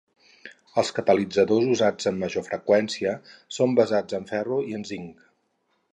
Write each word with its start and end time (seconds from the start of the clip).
Els 0.81 0.89
catalitzadors 0.99 1.67
usats 1.75 2.09
amb 2.11 2.23
major 2.25 2.47
freqüència 2.49 3.15
són 3.59 3.77
basats 3.81 4.19
en 4.21 4.29
ferro 4.35 4.63
i 4.73 4.77
en 4.79 4.89
zinc. 4.95 5.25